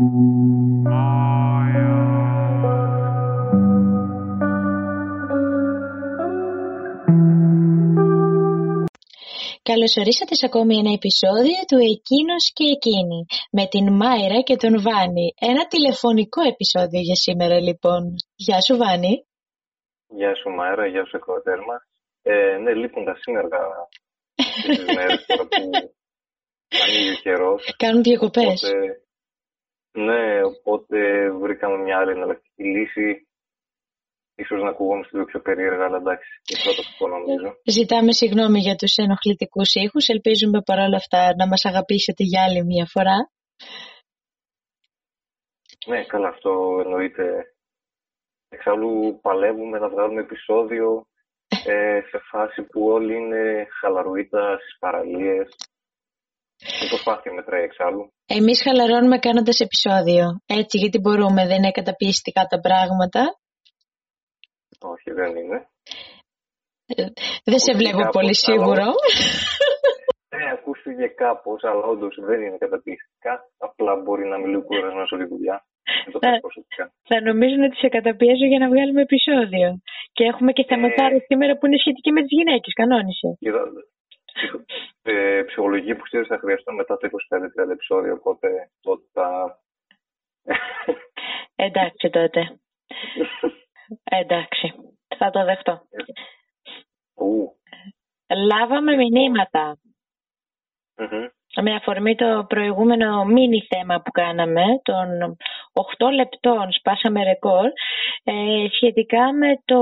[0.00, 0.16] Καλωσορίσατε
[10.34, 15.34] σε ακόμη ένα επεισόδιο του «Εκείνος και εκείνη» με την Μάιρα και τον Βάνη.
[15.40, 18.14] Ένα τηλεφωνικό επεισόδιο για σήμερα λοιπόν.
[18.34, 19.26] Γεια σου Βάνη.
[20.06, 21.82] Γεια σου Μάιρα, γεια σου εκδοτέρ μας.
[22.22, 23.58] Ε, ναι, λείπουν τα σύνεργα
[24.66, 25.70] τις μέρες τώρα που
[26.84, 27.74] ανοίγει ο καιρός.
[27.76, 28.62] Κάνουν διακοπές.
[28.62, 29.00] Οπότε,
[29.92, 33.28] ναι, οπότε βρήκαμε μια άλλη εναλλακτική λύση
[34.34, 37.48] ίσως να ακουγόμαστε λίγο πιο περίεργα, αλλά εντάξει, είναι πρώτο αυτό νομίζω.
[37.78, 40.08] Ζητάμε συγγνώμη για τους ενοχλητικούς ήχους.
[40.08, 43.18] Ελπίζουμε παρόλα αυτά να μας αγαπήσετε για άλλη μια φορά.
[45.86, 47.24] Ναι, καλά, αυτό εννοείται.
[48.48, 51.06] Εξάλλου παλεύουμε να βγάλουμε επεισόδιο
[51.64, 55.48] ε, σε φάση που όλοι είναι χαλαρουίτα στις παραλίες.
[56.84, 58.12] Η προσπάθεια μετράει εξάλλου.
[58.38, 60.24] Εμείς χαλαρώνουμε κάνοντας επεισόδιο.
[60.60, 63.20] Έτσι, γιατί μπορούμε, δεν είναι καταπιεστικά τα πράγματα.
[64.92, 65.58] Όχι, δεν είναι.
[66.86, 67.04] Ε,
[67.50, 68.86] δεν σε βλέπω πολύ σίγουρο.
[70.36, 73.34] Ναι, ακούστηκε κάπως, αλλά όντως δεν είναι καταπιεστικά.
[73.58, 75.56] Απλά μπορεί να μιλεί κουρασμένος όλη τη δουλειά.
[76.22, 76.30] Θα,
[77.08, 79.68] θα νομίζουν ότι σε καταπιέζω για να βγάλουμε επεισόδιο.
[80.12, 82.72] Και έχουμε και θεματάρε ε, σήμερα που είναι σχετική με τις γυναίκες.
[82.80, 83.28] Κανόνισε.
[85.02, 87.08] Ε, ψυχολογική που ξέρεις θα χρειαστώ μετά το
[87.64, 88.14] 25-30 επεισόδιο.
[88.14, 89.58] Οπότε τότε θα.
[91.54, 92.60] Εντάξει τότε.
[94.04, 94.74] Εντάξει,
[95.16, 95.88] θα το δεχτώ.
[98.26, 98.94] Λάβαμε
[101.56, 105.36] Με αφορμή το προηγούμενο μίνι θέμα που κάναμε, των
[105.98, 107.66] 8 λεπτών σπάσαμε ρεκόρ,
[108.24, 109.80] ε, σχετικά με το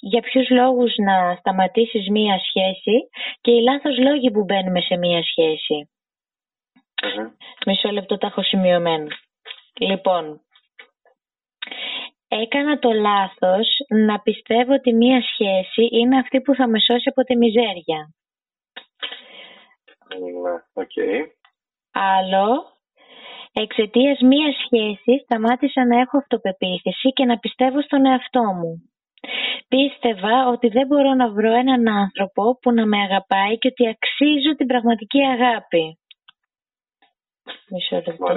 [0.00, 3.08] για ποιους λόγους να σταματήσεις μία σχέση
[3.40, 5.90] και οι λάθος λόγοι που μπαίνουμε σε μία σχέση.
[7.66, 9.06] Μισό λεπτό τα έχω σημειωμένο.
[9.78, 10.40] Λοιπόν,
[12.28, 17.22] έκανα το λάθος να πιστεύω ότι μία σχέση είναι αυτή που θα με σώσει από
[17.22, 18.14] τη μιζέρια.
[20.20, 20.96] Ναι, οκ.
[21.92, 22.66] Άλλο,
[23.52, 28.92] εξαιτίας μίας σχέσης σταμάτησα να έχω αυτοπεποίθηση και να πιστεύω στον εαυτό μου.
[29.68, 34.56] Πίστευα ότι δεν μπορώ να βρω έναν άνθρωπο που να με αγαπάει και ότι αξίζω
[34.56, 35.98] την πραγματική αγάπη.
[37.68, 38.34] Μισό λεπτό.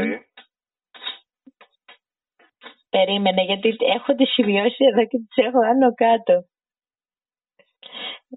[2.89, 6.45] Περίμενε γιατί έχω τις σημειώσει εδώ και τις έχω άνω κάτω.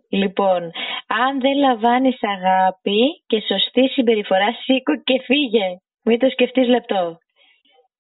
[0.08, 0.70] Λοιπόν,
[1.06, 5.76] αν δεν λαμβάνεις αγάπη και σωστή συμπεριφορά, σήκω και φύγε.
[6.02, 7.18] Μην το σκεφτείς λεπτό.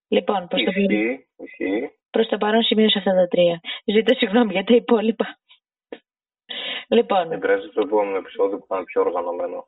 [0.08, 0.72] Λοιπόν, προς το,
[2.10, 3.60] προς το παρόν σημείωσα αυτά τα τρία.
[3.86, 5.38] Ζήτω συγγνώμη για τα υπόλοιπα.
[6.88, 7.28] Λοιπόν.
[7.28, 9.68] Δεν πρέπει το επόμενο επεισόδιο που ήταν πιο οργανωμένο.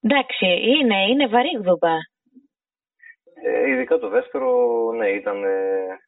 [0.00, 1.98] Εντάξει, είναι, είναι βαρύγδουπα.
[3.42, 4.48] Ε, ειδικά το δεύτερο,
[4.92, 6.00] ναι, ήταν ε,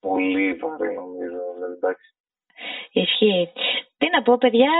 [0.00, 1.38] πολύ βαρύ νομίζω.
[1.54, 2.14] Δηλαδή, εντάξει.
[2.92, 3.52] Ισχύει.
[4.02, 4.72] Τι να πω, παιδιά,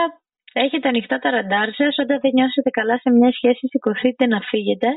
[0.53, 1.95] έχετε ανοιχτά τα ραντάρ σας.
[2.03, 4.89] Όταν δεν νιώσετε καλά σε μια σχέση, σηκωθείτε να φύγετε.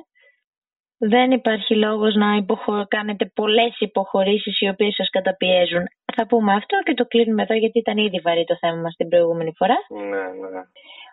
[0.98, 2.86] Δεν υπάρχει λόγος να υποχω...
[2.88, 5.84] κάνετε πολλές υποχωρήσεις οι οποίες σας καταπιέζουν.
[6.16, 9.08] Θα πούμε αυτό και το κλείνουμε εδώ γιατί ήταν ήδη βαρύ το θέμα μας την
[9.08, 9.78] προηγούμενη φορά.
[9.90, 10.62] Ναι, ναι.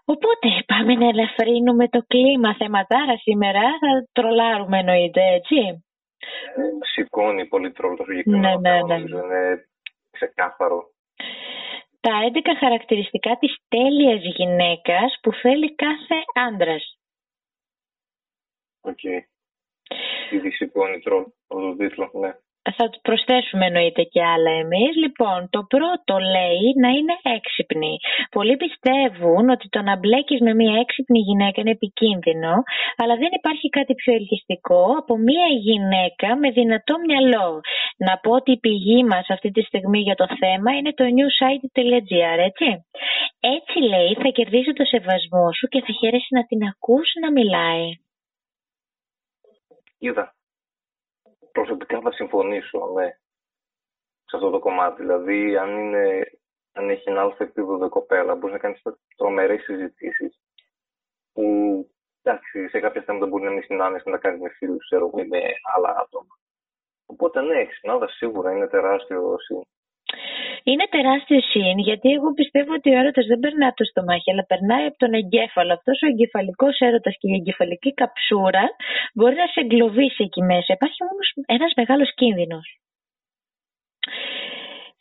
[0.05, 3.61] Οπότε πάμε να ελαφρύνουμε το κλίμα θεματάρα σήμερα.
[3.61, 5.57] Θα τρολάρουμε εννοείται, έτσι.
[6.57, 6.63] Ε,
[6.93, 8.95] σηκώνει πολύ τρόλο το συγκεκριμένο ναι, ναι, ναι.
[8.95, 9.67] Είναι
[10.11, 10.79] ξεκάθαρο.
[12.03, 16.99] Τα 11 χαρακτηριστικά της τέλειας γυναίκας που θέλει κάθε άντρας.
[18.81, 18.99] OK.
[19.03, 19.21] Okay.
[20.31, 22.33] Ήδη σηκώνει τρόλο από τον τίτλο, ναι
[22.77, 24.93] θα προσθέσουμε εννοείται και άλλα εμείς.
[25.05, 27.95] Λοιπόν, το πρώτο λέει να είναι έξυπνη.
[28.31, 32.55] Πολλοί πιστεύουν ότι το να μπλέκεις με μια έξυπνη γυναίκα είναι επικίνδυνο,
[32.97, 37.61] αλλά δεν υπάρχει κάτι πιο ελκυστικό από μια γυναίκα με δυνατό μυαλό.
[37.97, 42.39] Να πω ότι η πηγή μας αυτή τη στιγμή για το θέμα είναι το newsite.gr,
[42.51, 42.69] έτσι.
[43.41, 47.87] Έτσι λέει θα κερδίσει το σεβασμό σου και θα χαίρεσαι να την ακούσει να μιλάει.
[49.99, 50.35] Είδα
[51.53, 53.09] προσωπικά θα συμφωνήσω ναι,
[54.25, 55.03] σε αυτό το κομμάτι.
[55.03, 56.21] Δηλαδή, αν, είναι,
[56.73, 58.83] αν έχει ένα άλλο επίπεδο κοπέλα, μπορείς να κάνεις
[59.17, 60.41] τρομερές συζητήσεις
[61.33, 61.45] που
[62.23, 65.41] εντάξει, σε κάποια θέματα μπορεί να μην συνάνεσαι να κάνεις με φίλους, ξέρω εγώ, με
[65.77, 66.39] άλλα άτομα.
[67.07, 69.63] Οπότε ναι, εξυπνάδα σίγουρα είναι τεράστιο σύν.
[70.65, 74.45] Είναι τεράστιο σύν, γιατί εγώ πιστεύω ότι ο έρωτας δεν περνάει από το στομάχι, αλλά
[74.47, 75.73] περνάει από τον εγκέφαλο.
[75.73, 78.65] Αυτός ο εγκεφαλικός έρωτας και η εγκεφαλική καψούρα
[79.15, 80.73] μπορεί να σε εγκλωβίσει εκεί μέσα.
[80.73, 82.67] Υπάρχει όμως ένας μεγάλος κίνδυνος.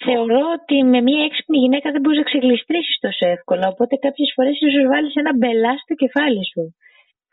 [0.05, 3.67] Θεωρώ ότι με μια έξυπνη γυναίκα δεν μπορείς να ξεγλιστρήσεις τόσο εύκολα.
[3.67, 6.75] Οπότε κάποιες φορές ίσως βάλεις ένα μπελά στο κεφάλι σου.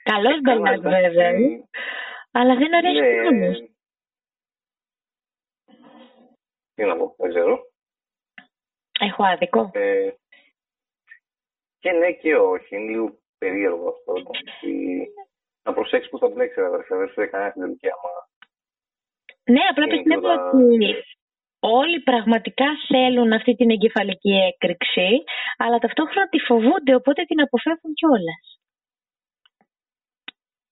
[0.03, 1.31] Καλός μπελάς βέβαια.
[2.33, 3.01] Αλλά δεν αρέσει
[3.35, 3.51] ναι,
[6.75, 7.68] τι να πω, δεν ξέρω.
[8.99, 9.71] Έχω άδικο.
[9.75, 10.11] Ε,
[11.79, 12.77] και ναι και όχι.
[12.77, 14.13] Είναι λίγο περίεργο αυτό.
[15.63, 16.97] Να προσέξεις που θα μπλέξεις, αδερφέ.
[16.97, 18.29] Δεν σου έκανε την τελική άμα.
[19.45, 21.05] Ναι, απλά πιστεύω ότι
[21.61, 25.23] όλοι πραγματικά θέλουν αυτή την εγκεφαλική έκρηξη,
[25.57, 28.61] αλλά ταυτόχρονα τη φοβούνται, οπότε την αποφεύγουν κιόλας.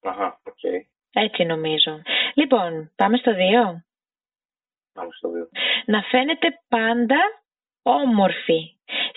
[0.03, 0.55] Αχα, OK.
[0.63, 0.81] Okay.
[1.13, 2.03] Έτσι νομίζω.
[2.35, 3.37] Λοιπόν, πάμε στο 2.
[4.93, 5.49] Πάμε στο 2.
[5.87, 7.19] Να φαίνεται πάντα
[7.87, 8.61] όμορφη.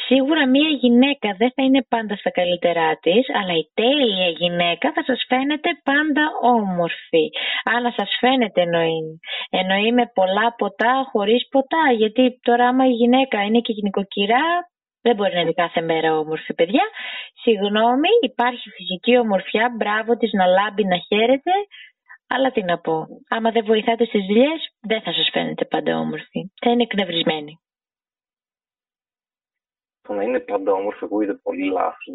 [0.07, 5.03] Σίγουρα μία γυναίκα δεν θα είναι πάντα στα καλύτερά της, αλλά η τέλεια γυναίκα θα
[5.03, 7.25] σας φαίνεται πάντα όμορφη.
[7.73, 9.19] Αν σας φαίνεται εννοεί.
[9.49, 14.45] Εννοεί με πολλά ποτά, χωρίς ποτά, γιατί τώρα άμα η γυναίκα είναι και γυναικοκυρά,
[15.01, 16.85] δεν μπορεί να είναι κάθε μέρα όμορφη παιδιά.
[17.41, 21.51] Συγγνώμη, υπάρχει φυσική ομορφιά, μπράβο της να λάμπει, να χαίρεται,
[22.27, 26.39] αλλά τι να πω, άμα δεν βοηθάτε στις δουλειές, δεν θα σας φαίνεται πάντα όμορφη.
[26.61, 27.59] Θα είναι εκνευρισμένη
[30.09, 32.05] το να είναι πάντα όμορφο ακούγεται πολύ λάθος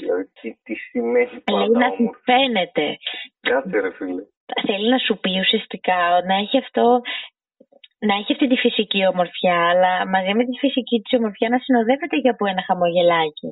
[0.00, 2.96] Δηλαδή, τι, τι σημαίνει πάντα Λέει να σου φαίνεται.
[3.40, 4.22] Κάτσε ρε φίλε.
[4.66, 5.98] Θέλει να σου πει ουσιαστικά
[6.28, 7.00] να έχει αυτό
[7.98, 12.16] να έχει αυτή τη φυσική ομορφιά, αλλά μαζί με τη φυσική της ομορφιά να συνοδεύεται
[12.16, 13.50] και από ένα χαμογελάκι.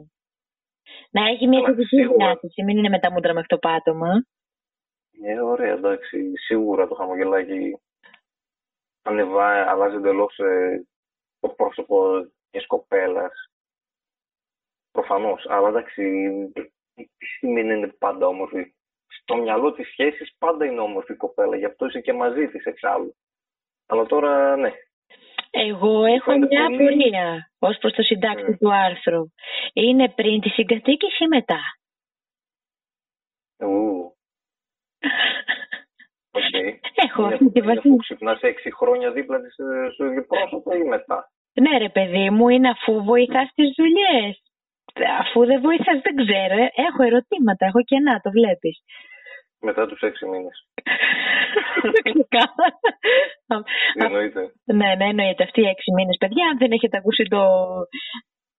[1.10, 4.10] Να έχει μια θετική διάθεση, μην είναι με τα μούτρα μέχρι το πάτωμα.
[5.22, 6.32] Ε, ωραία, εντάξει.
[6.46, 7.80] Σίγουρα το χαμογελάκι
[9.02, 10.86] ανεβά, αλλάζει εντελώς ε,
[11.40, 11.96] το πρόσωπο
[12.52, 13.51] μιας κοπέλας
[14.92, 15.46] Προφανώς.
[15.48, 16.02] Αλλά εντάξει,
[16.94, 18.74] τι σημαίνει είναι πάντα όμορφη.
[19.06, 22.64] Στο μυαλό της σχέσης πάντα είναι όμορφη η κοπέλα, γι' αυτό είσαι και μαζί της
[22.64, 23.14] εξάλλου.
[23.86, 24.72] Αλλά τώρα ναι.
[25.50, 26.82] Εγώ έχω μια πολύ...
[26.82, 28.58] απορία ως προς το συντάκτη mm.
[28.58, 29.22] του άρθρου.
[29.72, 31.60] Είναι πριν τη συγκατοίκηση ή μετά;
[33.62, 34.16] Ου.
[36.30, 36.68] Okay.
[37.06, 37.88] Έχω αυτή τη βασίλισσα.
[37.88, 41.30] Αφού ξυπνάς έξι χρόνια δίπλα της ε, στο ίδιο πρόσωπο ή μετά;
[41.60, 44.42] Ναι, ρε παιδί μου, είναι αφού βοηθάς τις δουλειές
[45.22, 46.54] αφού δεν βοήθας δεν ξέρω.
[46.62, 48.76] Ε, έχω ερωτήματα, έχω κενά, το βλέπεις.
[49.60, 50.66] Μετά τους έξι μήνες.
[54.04, 54.52] εννοείται.
[54.64, 55.42] Ναι, ναι, εννοείται.
[55.42, 57.42] Αυτοί οι έξι μήνες, παιδιά, αν δεν έχετε ακούσει το,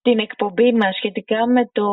[0.02, 1.88] την εκπομπή μας σχετικά με το,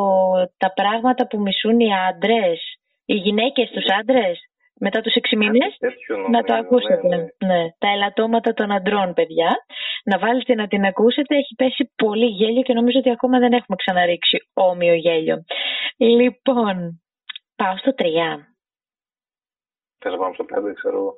[0.56, 2.60] τα πράγματα που μισούν οι άντρες,
[3.04, 4.49] οι γυναίκες τους άντρες,
[4.80, 5.76] μετά τους 6 μήνες,
[6.30, 7.08] να το ακούσετε.
[7.08, 7.26] Ναι, ναι.
[7.46, 9.50] ναι, Τα ελαττώματα των αντρών, παιδιά.
[10.04, 11.36] Να βάλετε να την ακούσετε.
[11.36, 15.44] Έχει πέσει πολύ γέλιο και νομίζω ότι ακόμα δεν έχουμε ξαναρίξει όμοιο γέλιο.
[15.96, 17.02] Λοιπόν,
[17.56, 18.04] πάω στο 3.
[20.02, 21.14] Θες να πάμε στο 5, ξέρω εγώ.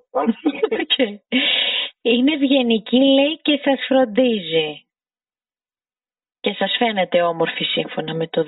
[0.83, 1.17] okay.
[2.13, 4.87] Είναι ευγενική, λέει, και σας φροντίζει
[6.43, 8.45] και σας φαίνεται όμορφη σύμφωνα με το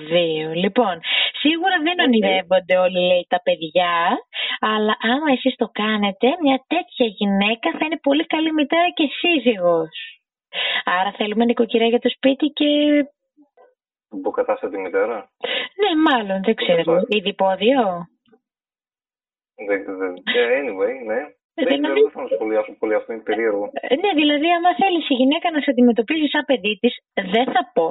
[0.51, 0.55] 2.
[0.55, 1.01] Λοιπόν,
[1.45, 3.95] σίγουρα δεν ονειρεύονται όλοι λέει τα παιδιά,
[4.61, 9.95] αλλά άμα εσείς το κάνετε, μια τέτοια γυναίκα θα είναι πολύ καλή μητέρα και σύζυγος.
[10.85, 12.69] Άρα θέλουμε νοικοκυριά για το σπίτι και...
[14.21, 15.17] Υποκατάστατη μητέρα;
[15.83, 17.03] Ναι, μάλλον, δεν ξέρω.
[17.09, 17.83] Ιδιπόδιο.
[19.69, 20.13] Δεν, δεν,
[20.61, 21.21] anyway, ναι.
[21.55, 22.01] Δεν δηλαδή...
[22.01, 23.65] ξέρω, θα σχολιάσω πολύ αυτό, είναι περίεργο.
[23.73, 26.95] Ε, ναι, δηλαδή, άμα θέλεις η γυναίκα να σε αντιμετωπίζει σαν παιδί της,
[27.35, 27.89] δεν θα πω.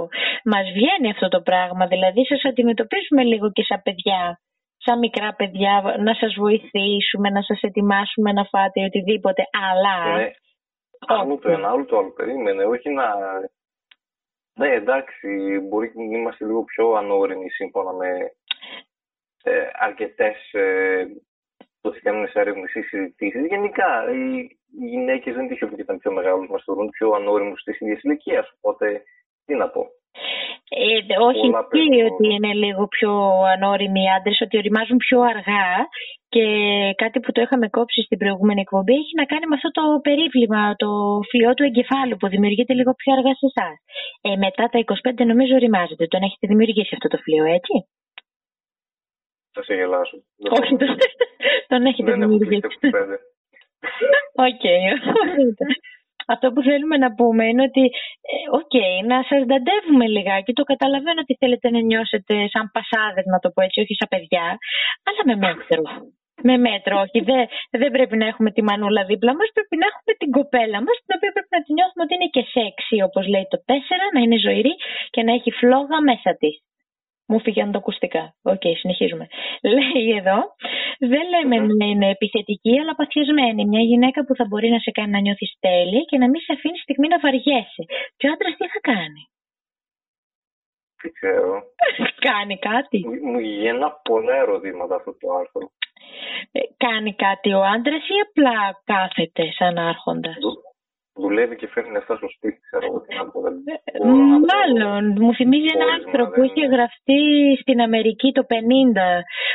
[0.52, 1.84] Μας βγαίνει αυτό το πράγμα.
[1.94, 4.22] Δηλαδή, σα αντιμετωπίζουμε λίγο και σαν παιδιά.
[4.86, 5.74] Σαν μικρά παιδιά,
[6.08, 9.44] να σας βοηθήσουμε, να σας ετοιμάσουμε να φάτε οτιδήποτε.
[9.68, 10.18] Αλλά.
[10.18, 10.30] Ναι,
[11.08, 12.12] άλλο το ένα, άλλο το άλλο.
[12.12, 13.08] Περίμενε, όχι να.
[14.60, 15.28] Ναι, εντάξει,
[15.70, 18.10] μπορεί να είμαστε λίγο πιο ανώριμοι σύμφωνα με
[19.44, 21.06] ε, αρκετές ε,
[21.84, 23.46] το ότι κάνουν έρευνε ή συζητήσεις.
[23.54, 24.26] Γενικά, οι
[24.94, 28.42] γυναίκες δεν τυχαίο που ήταν πιο μεγάλου, μας θεωρούν πιο ανώριμους τη ίδια ηλικία.
[28.58, 28.86] Οπότε,
[29.46, 29.82] τι να πω.
[30.84, 33.12] Ε, όχι, τι ότι είναι λίγο πιο
[33.56, 35.70] ανώριμοι οι άντρες, ότι ωριμάζουν πιο αργά
[36.34, 36.46] και
[37.02, 40.62] κάτι που το είχαμε κόψει στην προηγούμενη εκπομπή έχει να κάνει με αυτό το περίβλημα,
[40.84, 40.90] το
[41.30, 43.76] φλοιό του εγκεφάλου που δημιουργείται λίγο πιο αργά σε εσάς.
[44.26, 46.06] Ε, μετά τα 25 νομίζω ωριμάζετε.
[46.14, 47.74] Τον έχετε δημιουργήσει αυτό το φλοιό, έτσι;
[49.54, 50.18] Θα σε γελάσω.
[50.58, 50.76] Όχι,
[51.72, 52.68] τον έχετε δημιουργήσει.
[54.48, 54.66] Οκ.
[56.28, 57.84] Αυτό που θέλουμε να πούμε είναι ότι,
[58.32, 58.76] ε, οκ,
[59.12, 60.52] να σας νταντεύουμε λιγάκι.
[60.54, 64.46] Το καταλαβαίνω ότι θέλετε να νιώσετε σαν πασάδες, να το πω έτσι, όχι σαν παιδιά,
[65.08, 65.84] αλλά με μέτρο.
[66.48, 67.20] Με μέτρο, όχι.
[67.30, 67.42] Δεν,
[67.82, 71.12] δεν πρέπει να έχουμε τη μανούλα δίπλα μας, πρέπει να έχουμε την κοπέλα μας, την
[71.18, 74.38] οποία πρέπει να τη νιώθουμε ότι είναι και σεξι, όπως λέει το 4, να είναι
[74.46, 74.74] ζωηρή
[75.14, 76.56] και να έχει φλόγα μέσα της.
[77.28, 78.36] Μου φύγαν τα ακουστικά.
[78.42, 79.28] OK, okay, συνεχίζουμε.
[79.62, 80.40] Λέει εδώ,
[81.00, 83.66] δεν λέμε να είναι επιθετική, αλλά παθιασμένη.
[83.66, 86.54] Μια γυναίκα που θα μπορεί να σε κάνει να νιώθεις τέλεια και να μην σε
[86.54, 87.84] αφήνει στιγμή να βαριέσαι.
[88.18, 89.22] Και ο άντρας τι θα κάνει;
[91.02, 91.52] Δεν ξέρω.
[92.30, 92.98] κάνει κάτι.
[93.32, 95.72] Μου γίνα πολλά ερωτήματα αυτό το άρθρο.
[96.52, 100.38] Ε, κάνει κάτι ο άντρας ή απλά κάθεται σαν άρχοντας;
[101.16, 103.40] Δουλεύει και φέρνει λεφτά στο σπίτι, ξέρω εγώ τι να πω.
[103.48, 104.00] Ε,
[104.52, 107.22] μάλλον, μου θυμίζει ένα άρθρο που είχε γραφτεί
[107.62, 108.56] στην Αμερική το 50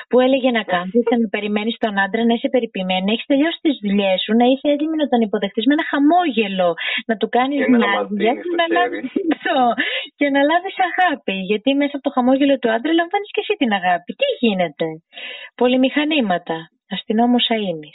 [0.08, 3.76] που έλεγε να κάνεις να περιμένεις τον άντρα να είσαι περιποιημένη, να έχεις τελειώσει τις
[3.84, 6.70] δουλειές σου, να είσαι έτοιμη να τον υποδεχτείς με ένα χαμόγελο,
[7.08, 9.12] να του κάνεις μια δουλειά και να λάβεις
[10.18, 11.36] και να λάβεις αγάπη.
[11.50, 14.10] Γιατί μέσα από το χαμόγελο του άντρα λαμβάνεις και εσύ την αγάπη.
[14.20, 14.86] Τι γίνεται;
[15.60, 16.56] Πολυμηχανήματα.
[16.94, 17.92] Αστυνόμος Αίμη.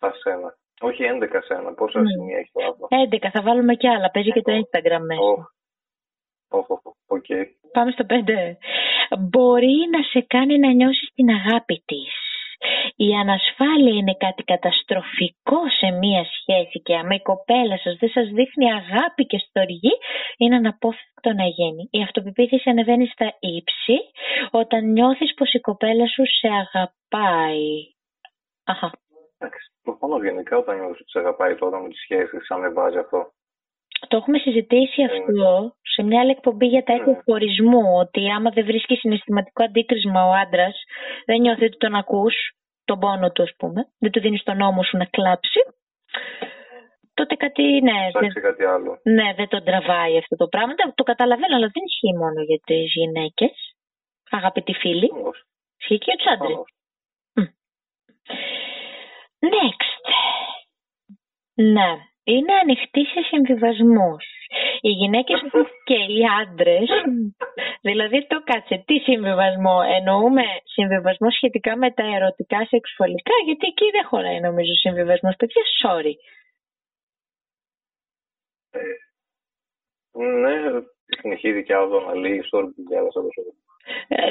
[0.00, 0.59] 7 σένα.
[0.80, 1.74] Όχι 11 σένα.
[1.74, 2.04] Πόσα mm.
[2.06, 3.28] σημεία έχει το άλλο; 11.
[3.32, 4.10] Θα βάλουμε κι άλλα.
[4.10, 5.52] Παίζει και το Instagram μέσα.
[6.48, 7.28] Όχι, όχι, οκ.
[7.72, 8.14] Πάμε στο 5.
[9.30, 12.14] Μπορεί να σε κάνει να νιώσεις την αγάπη της.
[12.96, 18.28] Η ανασφάλεια είναι κάτι καταστροφικό σε μία σχέση και άμα η κοπέλα σας δεν σας
[18.28, 19.94] δείχνει αγάπη και στοργή
[20.36, 21.88] είναι αναπόφευκτο να γίνει.
[21.90, 23.98] Η αυτοπεποίθηση ανεβαίνει στα ύψη
[24.50, 27.70] όταν νιώθεις πως η κοπέλα σου σε αγαπάει.
[28.64, 28.90] Αχα.
[29.38, 33.20] Εντάξει, προφανώς γενικά όταν νιώθεις ότι σε αγαπάει τώρα με τις σχέσεις, ανεβάζει αυτό.
[34.08, 37.84] Το έχουμε συζητήσει αυτό σε μια άλλη εκπομπή για τα έτη χωρισμού.
[38.04, 40.76] Ότι άμα δεν βρίσκεις συναισθηματικό αντίκρισμα ο άντρας,
[41.26, 42.34] δεν νιώθει ότι τον ακούς,
[42.84, 45.60] τον πόνο του, ας πούμε, δεν του δίνεις τον νόμο σου να κλάψει.
[47.14, 48.10] Τότε κάτι, ναι.
[48.12, 48.42] Δεν...
[48.42, 49.00] κάτι άλλο.
[49.02, 50.74] Ναι, δεν τον τραβάει αυτό το πράγμα.
[50.94, 53.74] Το καταλαβαίνω, αλλά δεν ισχύει μόνο για τις γυναίκες.
[54.30, 55.10] Αγαπητοί φίλοι.
[55.78, 56.58] Ισχύει και για τους άντρες.
[59.40, 59.90] Next.
[61.54, 61.90] Ναι,
[62.24, 64.24] είναι ανοιχτή σε συμβιβασμούς.
[64.80, 65.40] Οι γυναίκες
[65.88, 66.88] και οι άντρες,
[67.80, 74.04] δηλαδή το κάτσε, τι συμβιβασμό, εννοούμε συμβιβασμό σχετικά με τα ερωτικά σεξουαλικά, γιατί εκεί δεν
[74.04, 76.14] χωράει νομίζω συμβιβασμός, παιδιά, sorry.
[78.70, 78.80] Ε,
[80.42, 80.80] ναι,
[81.20, 83.69] συνεχίζει και άλλο να λέει sorry που διάβασα τόσο ε,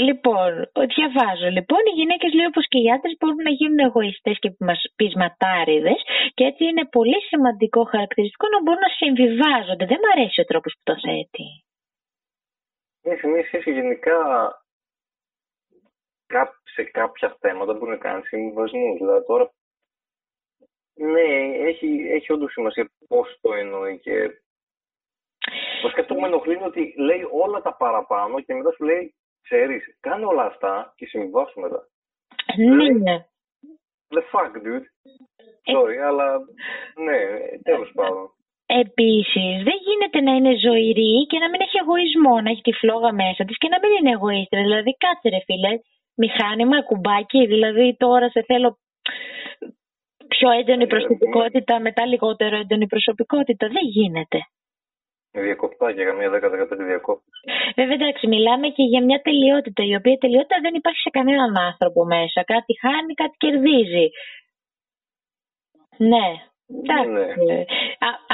[0.08, 0.52] λοιπόν,
[0.96, 1.48] διαβάζω.
[1.58, 4.52] Λοιπόν, οι γυναίκες λέει όπως και οι άντρες μπορούν να γίνουν εγωιστές και
[4.96, 6.00] πεισματάριδες
[6.34, 9.86] και έτσι είναι πολύ σημαντικό χαρακτηριστικό να μπορούν να συμβιβάζονται.
[9.92, 11.48] Δεν μου αρέσει ο τρόπος που το θέτει.
[13.04, 14.18] Είναι μια σχέση γενικά
[16.64, 18.98] σε κάποια θέματα μπορεί να κάνει συμβιβασμού.
[18.98, 19.52] Δηλαδή τώρα.
[20.94, 21.30] Ναι,
[21.70, 24.42] έχει, έχει όντως σημασία πώς το εννοεί και.
[25.82, 29.14] Το σκέφτομαι με ενοχλεί ότι λέει όλα τα παραπάνω και μετά σου λέει
[29.50, 31.82] ξέρεις, κάνε όλα αυτά και συμβιβάσου μετά.
[32.58, 33.18] Ναι, ναι.
[34.16, 34.88] The fuck, dude.
[35.74, 36.28] Sorry, αλλά
[37.06, 37.20] ναι,
[37.70, 38.26] τέλος πάντων.
[38.66, 43.12] Επίσης, δεν γίνεται να είναι ζωηρή και να μην έχει εγωισμό, να έχει τη φλόγα
[43.14, 44.64] μέσα της και να μην είναι εγωίστρια.
[44.68, 45.74] Δηλαδή, κάτσε ρε φίλε,
[46.22, 48.78] μηχάνημα, κουμπάκι, δηλαδή τώρα σε θέλω
[50.28, 53.68] πιο έντονη ε, προσωπικότητα, μετά λιγότερο έντονη προσωπικότητα.
[53.68, 54.40] Δεν γίνεται.
[55.32, 57.42] Διακοπτά για καμία 10-15 διακόπτωση.
[57.76, 62.06] Βέβαια, εντάξει, μιλάμε και για μια τελειότητα, η οποία τελειότητα δεν υπάρχει σε κανέναν άνθρωπο
[62.06, 62.44] μέσα.
[62.44, 64.08] Κάτι χάνει, κάτι κερδίζει.
[65.98, 66.28] Ναι.
[66.78, 67.44] Εντάξει.
[67.46, 67.64] Ναι.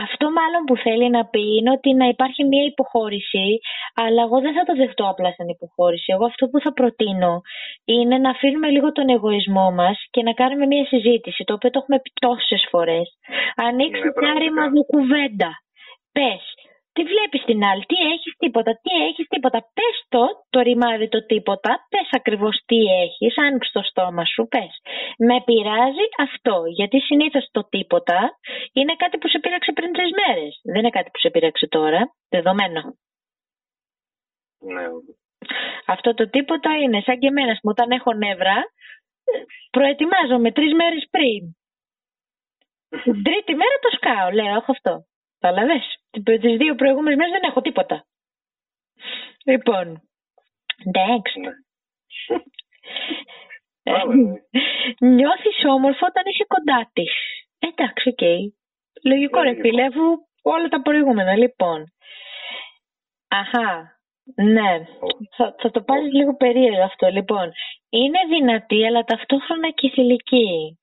[0.05, 3.59] αυτό μάλλον που θέλει να πει είναι ότι να υπάρχει μια υποχώρηση,
[3.95, 6.13] αλλά εγώ δεν θα το δεχτώ απλά σαν υποχώρηση.
[6.13, 7.41] Εγώ αυτό που θα προτείνω
[7.85, 11.79] είναι να αφήνουμε λίγο τον εγωισμό μας και να κάνουμε μια συζήτηση, το οποίο το
[11.81, 13.17] έχουμε πει τόσες φορές.
[13.55, 15.51] Ανοίξτε ναι, ρήμα κουβέντα.
[16.11, 16.43] Πες,
[16.95, 19.59] τι βλέπεις την άλλη, τι έχεις τίποτα, τι έχεις τίποτα.
[19.77, 24.73] Πες το, το ρημάδι το τίποτα, πες ακριβώς τι έχεις, άνοιξε το στόμα σου, πες.
[25.17, 28.19] Με πειράζει αυτό, γιατί συνήθως το τίποτα
[28.73, 30.59] είναι κάτι που σε πείραξε πριν τρεις μέρες.
[30.63, 32.81] Δεν είναι κάτι που σε πείραξε τώρα, δεδομένο.
[34.73, 34.85] Ναι.
[35.85, 38.57] Αυτό το τίποτα είναι σαν και εμένα που όταν έχω νεύρα,
[39.71, 41.41] προετοιμάζομαι τρεις μέρες πριν.
[43.03, 44.93] Την τρίτη μέρα το σκάω, λέω, έχω αυτό.
[45.39, 45.79] Κατάλαβε.
[46.23, 48.05] Τις δύο προηγούμενες μέρες δεν έχω τίποτα.
[49.45, 50.01] Λοιπόν.
[50.85, 51.39] Εντάξει.
[51.39, 51.51] Ναι.
[53.87, 53.91] Ε,
[54.99, 57.13] Νιώθεις όμορφα όταν είσαι κοντά της.
[57.59, 58.17] Εντάξει, OK.
[58.21, 58.39] Okay.
[59.03, 60.01] Λογικό ρε φίλε, αφού
[60.41, 61.35] όλα τα προηγούμενα.
[61.35, 61.85] Λοιπόν.
[63.27, 63.99] Αχά.
[64.35, 64.85] Ναι.
[65.35, 67.07] Θα, θα το πάρεις λίγο περίεργο αυτό.
[67.07, 67.51] Λοιπόν.
[67.89, 70.79] Είναι δυνατή, αλλά ταυτόχρονα και θηλυκή.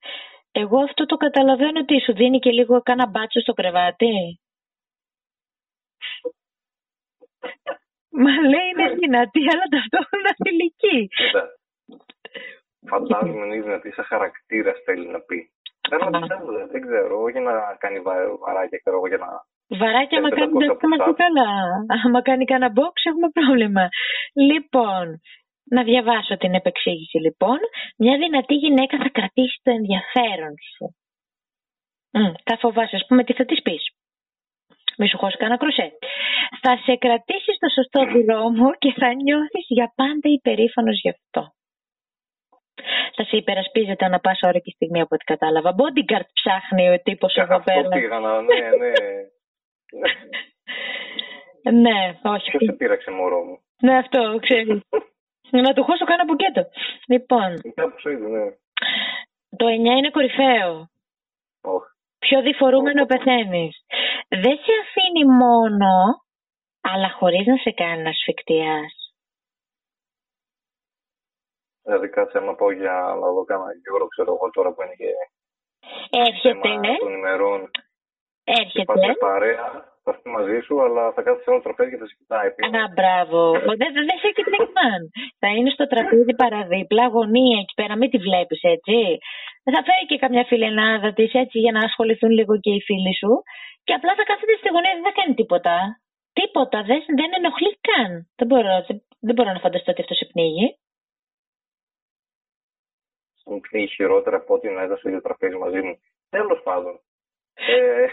[0.51, 4.39] Εγώ αυτό το καταλαβαίνω ότι σου δίνει και λίγο κάνα μπάτσο στο κρεβάτι.
[8.23, 11.07] Μα λέει είναι δυνατή, αλλά ταυτόχρονα θηλυκή.
[11.07, 11.43] Κοίτα.
[12.91, 15.51] Φαντάζομαι είναι δυνατή σαν χαρακτήρας θέλει να πει.
[16.71, 17.99] Δεν ξέρω, όχι να κάνει
[18.45, 19.27] βαράκια, ξέρω για να.
[19.67, 21.51] Βαράκια, άμα κάνει δεν είμαστε καλά.
[22.05, 23.87] Άμα κάνει κανένα box, έχουμε πρόβλημα.
[24.33, 25.05] Λοιπόν,
[25.63, 27.57] να διαβάσω την επεξήγηση λοιπόν.
[27.97, 30.95] Μια δυνατή γυναίκα θα κρατήσει το ενδιαφέρον σου.
[32.17, 33.83] Mm, θα φοβάσαι, ας πούμε, τι θα της πεις;
[34.97, 35.91] Μη σου χώσει κανένα κρουσέ.
[36.61, 41.41] Θα σε κρατήσει στο σωστό δρόμο και θα νιώθεις για πάντα υπερήφανος γι' αυτό.
[43.15, 45.75] θα σε υπερασπίζεται ανά πάσα ώρα και στιγμή από ό,τι κατάλαβα.
[45.79, 47.79] Bodyguard ψάχνει ο τύπος εδώ πέρα.
[47.79, 48.91] Αυτό πήγα να, ναι, ναι.
[51.85, 52.49] ναι, όχι.
[52.51, 54.81] Ποιος σε πείραξε, μωρό μου; Ναι, αυτό, ξέρεις.
[55.49, 56.63] να του χώσω κάνα μπουκέτο.
[57.07, 57.61] Λοιπόν.
[57.75, 58.45] Κάπω ήδη, ναι.
[59.57, 60.89] Το 9 είναι κορυφαίο.
[61.61, 61.81] Oh.
[62.19, 63.85] Πιο διφορούμενο πεθαίνεις.
[64.41, 65.91] Δεν σε αφήνει μόνο,
[66.81, 68.93] αλλά χωρίς να σε κάνει να σφιχτιάς.
[71.83, 75.09] Δηλαδή κάτσε να πω για να δω κάνα γύρω, ξέρω εγώ τώρα που είναι και
[76.27, 76.95] Έρχεται, ναι.
[76.97, 77.61] των ημερών.
[78.43, 78.93] Έρχεται.
[79.05, 79.67] Και παρέα,
[80.03, 82.47] θα έρθει μαζί σου, αλλά θα κάτσει σε όλο το τραπέζι και θα σε κοιτάει.
[82.81, 83.39] Α, μπράβο.
[83.81, 85.01] Δεν δε σε κοιτάει καν.
[85.41, 88.97] θα είναι στο τραπέζι παραδίπλα, γωνία εκεί πέρα, μην τη βλέπεις έτσι.
[89.73, 93.33] Θα φέρει και καμιά φιλενάδα της έτσι για να ασχοληθούν λίγο και οι φίλοι σου.
[93.83, 95.75] Και απλά θα κάθεται στη γωνία, δεν θα κάνει τίποτα.
[96.33, 98.11] Τίποτα, δεν, δεν ενοχλεί καν.
[98.35, 98.73] Δεν μπορώ,
[99.27, 100.77] δεν μπορώ να φανταστώ ότι αυτό σε πνίγει
[103.45, 105.99] μου πνίγει χειρότερα από ό,τι να ήταν στο ίδιο τραπέζι μαζί μου.
[106.29, 106.99] Τέλος πάντων.
[107.53, 108.07] Ε...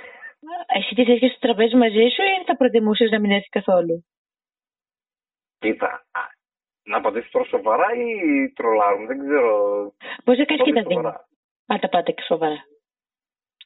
[0.67, 4.05] Εσύ τι θες στο τραπέζι μαζί σου ή θα προτιμούσες να μην έρθει καθόλου;
[5.59, 6.07] Κοίτα,
[6.83, 9.53] να απαντήσω τώρα σοβαρά ή τρολάρουν, δεν ξέρω.
[10.25, 11.09] Μπορείς να κάνεις και τα δύο.
[11.73, 12.65] Α, τα πάτε και σοβαρά.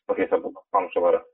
[0.06, 1.24] Όχι, θα πάμε σοβαρά.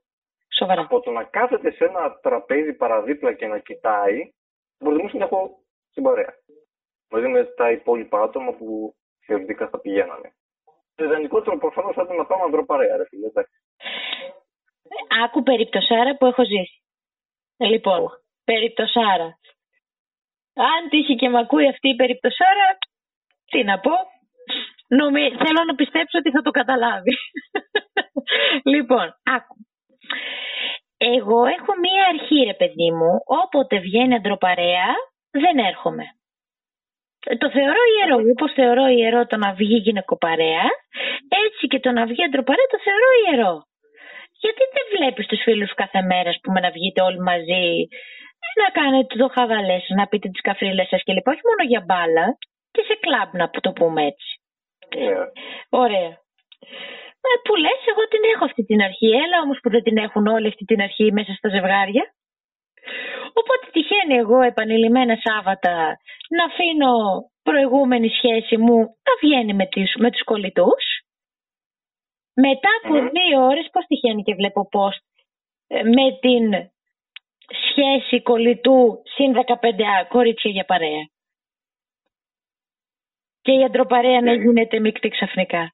[0.61, 0.81] Σοβαρά.
[0.81, 4.33] Από το να κάθεται σε ένα τραπέζι παραδίπλα και να κοιτάει,
[4.77, 6.33] προτιμούσα να έχω στην παρέα.
[7.09, 10.33] Μαζί με τα υπόλοιπα άτομα που θεωρητικά θα πηγαίνανε.
[10.95, 13.27] Το ιδανικότερο προφανώς θα ήταν να πάμε ανδροπαρέα, ρε φίλε.
[15.23, 16.81] Άκου περίπτωσάρα που έχω ζήσει.
[17.57, 18.21] Λοιπόν, oh.
[18.43, 19.39] περίπτωσάρα.
[20.53, 22.77] Αν τύχει και με ακούει αυτή η περίπτωσάρα,
[23.45, 23.91] τι να πω.
[24.87, 25.21] Νομι...
[25.21, 27.13] Θέλω να πιστέψω ότι θα το καταλάβει.
[28.73, 29.55] λοιπόν, άκου.
[31.03, 33.11] Εγώ έχω μία αρχή, ρε παιδί μου.
[33.43, 34.89] Όποτε βγαίνει αντροπαρέα,
[35.43, 36.05] δεν έρχομαι.
[37.41, 38.17] Το θεωρώ ιερό.
[38.33, 40.65] Όπω θεωρώ ιερό το να βγει γυναικοπαρέα,
[41.45, 43.53] έτσι και το να βγει αντροπαρέα το θεωρώ ιερό.
[44.41, 47.87] Γιατί δεν βλέπεις τους φίλους κάθε μέρα που να βγείτε όλοι μαζί,
[48.61, 51.27] να κάνετε το χαβαλές να πείτε τις καφρίλες σας κλπ.
[51.27, 52.25] Όχι μόνο για μπάλα,
[52.71, 54.31] και σε κλαμπ να το πούμε έτσι.
[54.95, 55.25] Yeah.
[55.69, 56.11] Ωραία.
[57.27, 59.09] Ε, που λες, εγώ την έχω αυτή την αρχή.
[59.23, 62.13] Έλα όμως που δεν την έχουν όλοι αυτή την αρχή μέσα στα ζευγάρια.
[63.33, 65.97] Οπότε τυχαίνει εγώ επανειλημμένα Σάββατα
[66.29, 66.93] να αφήνω
[67.43, 70.83] προηγούμενη σχέση μου να βγαίνει με, τις, με τους κολλητούς.
[72.33, 73.11] Μετά από mm.
[73.11, 74.99] δύο ώρες πώς τυχαίνει και βλέπω πώς
[75.67, 76.71] ε, με την
[77.69, 81.03] σχέση κολλητού συν 15 κορίτσια για παρέα.
[83.41, 85.73] Και η αντροπαρέα να γίνεται μεικτή ξαφνικά.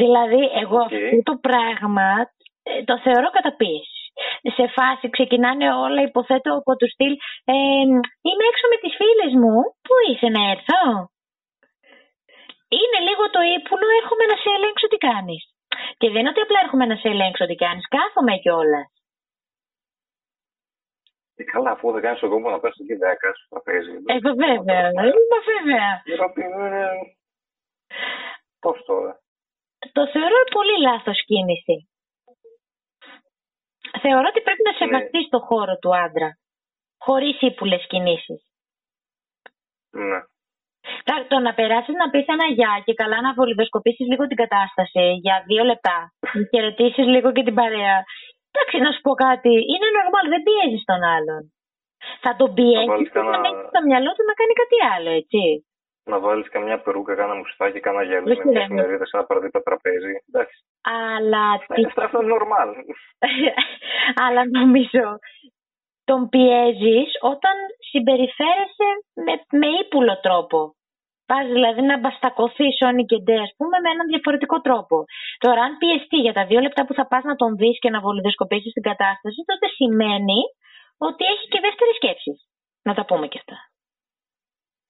[0.00, 2.08] Δηλαδή, εγώ αυτό το πράγμα
[2.62, 4.02] ε, το θεωρώ καταπίεση
[4.56, 7.12] σε φάση ξεκινάνε όλα υποθέτω από τους στυλ
[7.44, 7.54] ε,
[8.26, 10.82] είμαι έξω με τις φίλες μου, πού είσαι να έρθω;
[12.78, 15.42] Είναι λίγο το ύπουλο, έρχομαι να σε ελέγξω τι κάνεις.
[15.98, 18.88] Και δεν είναι ότι απλά έρχομαι να σε ελέγξω τι κάνεις, κάθομαι κιόλας.
[21.36, 23.92] Ε, καλά, αφού δεν κάνεις τον κόμμα να πας εκεί, δεν στο τραπέζι.
[24.12, 24.84] Ε, βέβαια,
[25.16, 25.88] είμαι βέβαια.
[28.60, 29.21] Πώς τώρα;
[29.92, 31.86] Το θεωρώ πολύ λάθος κίνηση
[34.02, 35.32] θεωρώ ότι πρέπει να σεβαστείς ναι.
[35.34, 36.30] το χώρο του άντρα.
[37.06, 38.42] Χωρίς ύπουλες κινήσεις.
[39.90, 40.20] Ναι.
[41.32, 45.36] Το να περάσεις να πεις ένα γεια και καλά να βολιδοσκοπήσεις λίγο την κατάσταση για
[45.48, 45.98] δύο λεπτά.
[46.34, 47.96] Να χαιρετήσεις λίγο και την παρέα.
[48.50, 49.52] Εντάξει, να σου πω κάτι.
[49.72, 51.42] Είναι normal, δεν πιέζεις τον άλλον.
[52.24, 55.42] Θα τον πιέσει και να έχεις στο μυαλό του να κάνει κάτι άλλο, έτσι
[56.04, 60.12] να βάλεις καμιά περούκα, κάνα μουστάκι, κάνα γυαλί με μια εφημερίδα σε ένα παραδείγμα τραπέζι.
[60.28, 60.56] Εντάξει.
[60.82, 61.46] Αλλά.
[61.68, 62.68] Ναι, αυτά είναι normal.
[64.24, 65.18] Αλλά νομίζω
[66.04, 67.54] τον πιέζεις όταν
[67.90, 68.88] συμπεριφέρεσαι
[69.24, 70.58] με, με ύπουλο τρόπο.
[71.26, 74.96] Πας δηλαδή να μπαστακωθείς όνει και ντε, ας πούμε, με έναν διαφορετικό τρόπο.
[75.38, 78.00] Τώρα, αν πιεστεί για τα δύο λεπτά που θα πας να τον δεις και να
[78.00, 80.40] βολιδοσκοπήσεις την κατάσταση, τότε σημαίνει
[80.98, 82.32] ότι έχει και δεύτερη σκέψη.
[82.82, 83.56] Να τα πούμε και αυτά.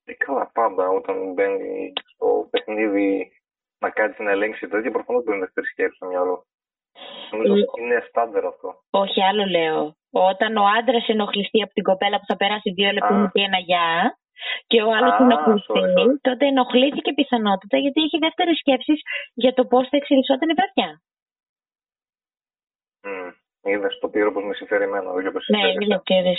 [0.05, 3.33] Ε, καλά, πάντα όταν μπαίνει στο παιχνίδι
[3.79, 6.47] να κάτσει να ελέγξει τέτοια, προφανώς δεν είναι δεύτερη σκέψη στο μυαλό.
[7.31, 8.69] Νομίζω ότι ε, είναι στάνταρ αυτό.
[8.91, 9.97] Όχι, άλλο λέω.
[10.11, 14.17] Όταν ο άντρας ενοχληστεί από την κοπέλα που θα περάσει δύο λεπτά και ένα γεια,
[14.67, 19.01] και ο άλλος ενοχληστεί, τότε ενοχλήθηκε πιθανότητα γιατί έχει δεύτερες σκέψεις
[19.35, 20.91] για το πώς θα εξελισσόταν η βραδιά.
[23.07, 23.31] Mm.
[23.71, 26.37] Είδες το πύρο πώς με συμφέρει εμένα, όχι όπω Ναι, είδε και δεν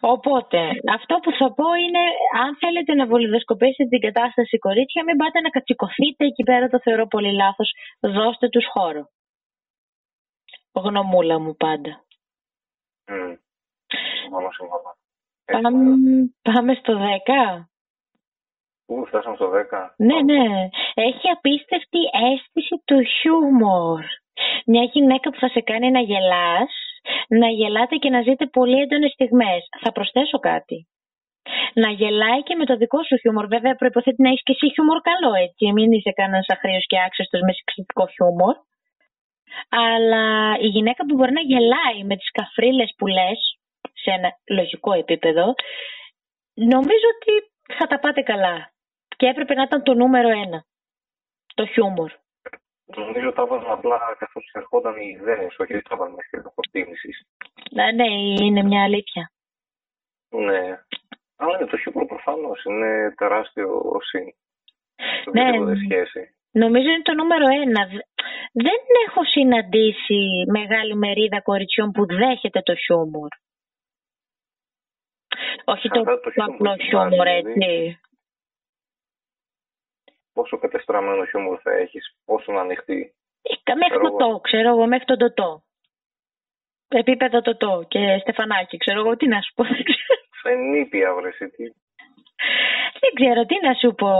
[0.00, 0.58] Οπότε,
[0.92, 2.04] αυτό που θα πω είναι,
[2.42, 7.06] αν θέλετε να βολιδοσκοπήσετε την κατάσταση κορίτσια, μην πάτε να κατσικωθείτε εκεί πέρα, το θεωρώ
[7.06, 7.70] πολύ λάθος.
[8.00, 9.08] Δώστε τους χώρο.
[10.72, 12.04] Γνωμούλα μου πάντα.
[13.10, 13.36] Mm.
[15.44, 15.70] Πάμε,
[16.42, 17.66] πάμε στο 10.
[18.86, 19.94] Πού φτάσαμε στο 10.
[19.96, 20.68] Ναι, ναι.
[20.94, 24.04] Έχει απίστευτη αίσθηση του χιούμορ.
[24.66, 26.85] Μια γυναίκα που θα σε κάνει να γελάς,
[27.28, 29.68] να γελάτε και να ζείτε πολύ έντονες στιγμές.
[29.82, 30.88] Θα προσθέσω κάτι.
[31.74, 33.46] Να γελάει και με το δικό σου χιούμορ.
[33.46, 35.72] Βέβαια, προποθέτει να έχεις και εσύ χιούμορ καλό, έτσι.
[35.72, 38.54] Μην είσαι κανένας αχρήο και άξεστο με σεξιστικό χιούμορ.
[39.68, 40.24] Αλλά
[40.66, 43.38] η γυναίκα που μπορεί να γελάει με τις καφρίλες που λες,
[44.02, 45.54] σε ένα λογικό επίπεδο,
[46.54, 47.32] νομίζω ότι
[47.76, 48.70] θα τα πάτε καλά.
[49.16, 50.64] Και έπρεπε να ήταν το νούμερο ένα.
[51.54, 52.10] Το χιούμορ.
[52.86, 57.10] Νομίζω ότι τα έβαζαν απλά καθώς ερχόταν οι ιδέε, όχι ότι τα έβαζαν μέχρι προτίμηση.
[57.70, 58.08] Ναι, ναι,
[58.44, 59.30] είναι μια αλήθεια.
[60.28, 60.64] Ναι.
[61.36, 64.26] Αλλά είναι το χιούμορ προφανώς είναι τεράστιο συν.
[65.32, 65.44] Ναι,
[65.84, 66.34] σχέση.
[66.50, 67.86] Νομίζω είναι το νούμερο ένα.
[68.52, 73.28] Δεν έχω συναντήσει μεγάλη μερίδα κοριτσιών που δέχεται το χιούμορ.
[75.64, 78.00] Όχι το, το, το απλό χιούμορ, έτσι.
[80.36, 80.42] Δηλαδή.
[80.42, 83.14] Πόσο κατεστραμμένο χιούμορ θα έχεις, πόσο να ανοιχτεί.
[83.64, 85.62] Ε, μέχρι το το, ξέρω εγώ, μέχρι το το.
[86.88, 89.64] Επίπεδο το το και στεφανάκι, ξέρω εγώ, τι να σου πω.
[90.42, 91.64] Φαινίπια, βρεσί, τι.
[93.00, 94.12] Δεν ξέρω τι να σου πω.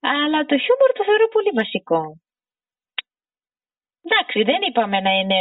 [0.00, 2.02] Αλλά το χιούμορ το θεωρώ πολύ βασικό.
[4.04, 5.40] Εντάξει, δεν είπαμε να είναι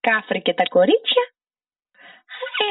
[0.00, 1.24] κάφρι και τα κορίτσια.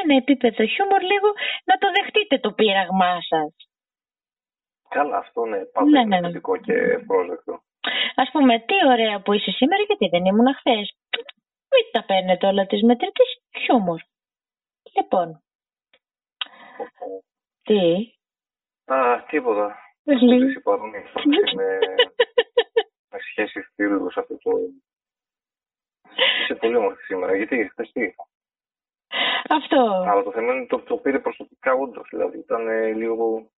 [0.02, 1.28] Ένα επίπεδο χιούμορ λίγο
[1.64, 3.71] να το δεχτείτε το πείραγμά σας.
[4.92, 6.58] Καλά, αυτό ναι, πάντα ναι, είναι ναι.
[6.58, 7.62] και πρόσδεκτο.
[8.14, 10.96] Ας πούμε, τι ωραία που είσαι σήμερα, γιατί δεν ήμουν χθες.
[11.72, 14.00] Μην τα παίρνετε όλα τις μετρητές, χιούμορ.
[14.96, 15.42] Λοιπόν.
[17.62, 18.12] Τι;
[18.84, 19.76] Α, τίποτα.
[20.04, 20.90] Τις υπάρχουν
[21.56, 21.78] με,
[23.10, 24.50] με σχέση φίλους αυτό το...
[26.42, 28.14] Είσαι πολύ όμορφη σήμερα, γιατί χθες τι
[29.48, 30.04] Αυτό.
[30.08, 33.50] Αλλά το θέμα είναι το, το πήρε προσωπικά όντως, δηλαδή ήταν ε, λίγο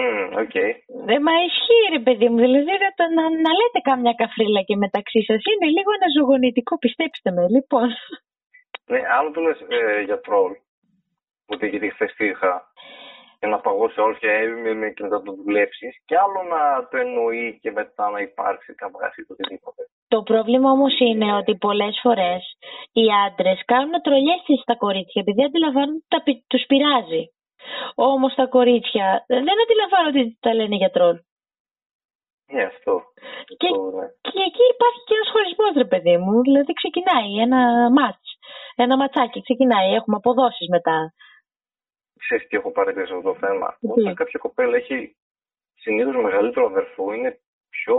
[0.00, 0.70] Mm, okay.
[1.12, 5.20] Ε, μα ισχύει ρε παιδί μου, δηλαδή να, να, να λέτε κάμια καφρίλα και μεταξύ
[5.28, 7.88] σας είναι λίγο αναζωογονητικό, πιστέψτε με, λοιπόν.
[8.90, 10.52] Ναι, αν το λες ε, για τρόλ,
[11.46, 12.52] ότι γιατί χθες τι είχα,
[13.38, 17.58] και να παγώσει όλο και έμεινε και να το δουλέψεις, και άλλο να το εννοεί
[17.62, 19.82] και μετά να υπάρξει καμπάση το οτιδήποτε.
[20.08, 22.42] Το πρόβλημα όμως είναι ότι πολλές φορές
[22.92, 27.22] οι άντρες κάνουν τρολιέ στα κορίτσια επειδή αντιλαμβάνονται ότι τους πειράζει.
[27.94, 31.18] Όμως τα κορίτσια δεν αντιλαμβάνονται ότι τα λένε για τρόλ.
[32.52, 33.02] Ναι, αυτό.
[33.60, 34.06] Και, ναι.
[34.20, 36.40] και εκεί υπάρχει και ένας χωρισμός, ρε παιδί μου.
[36.40, 38.28] Δηλαδή ξεκινάει ένα μάτς.
[38.74, 39.88] Ένα ματσάκι ξεκινάει.
[39.98, 41.12] Έχουμε αποδόσεις μετά.
[42.18, 43.78] Ξέρεις τι έχω παρατηρήσει αυτό το θέμα.
[43.94, 45.16] Όταν κάποια κοπέλα έχει
[45.74, 47.96] συνήθως μεγαλύτερο αδερφό, είναι πιο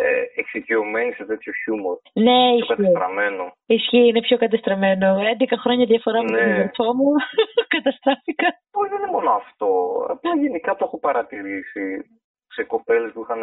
[0.00, 1.96] ε, εξοικειωμένη σε τέτοιο χιούμορ.
[2.12, 2.74] Ναι, πιο ισχύει.
[2.74, 3.44] κατεστραμμένο.
[3.66, 5.08] Ισχύει, είναι πιο κατεστραμμένο.
[5.16, 6.30] 11 χρόνια διαφορά ναι.
[6.30, 7.10] με τον αδερφό μου.
[7.74, 8.48] Καταστράφηκα.
[8.78, 9.68] Όχι, δεν είναι μόνο αυτό.
[10.08, 11.84] Απλά γενικά το έχω παρατηρήσει
[12.56, 13.42] σε κοπέλες που είχαν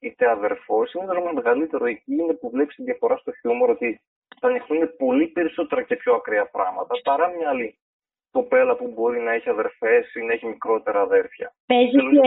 [0.00, 4.00] είτε αδερφό, συνήθω με μεγαλύτερο εκεί είναι που βλέπεις τη διαφορά στο χιούμορ ότι
[4.40, 7.78] θα ανοιχτούν πολύ περισσότερα και πιο ακραία πράγματα παρά μια άλλη
[8.30, 11.52] κοπέλα που μπορεί να έχει αδερφές ή να έχει μικρότερα αδέρφια.
[11.66, 12.26] Παίζει και,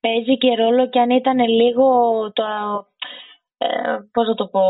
[0.00, 1.86] παίζει και ρόλο και αν ήταν λίγο
[2.32, 2.44] το,
[3.58, 3.68] ε,
[4.14, 4.64] πώς θα το πω,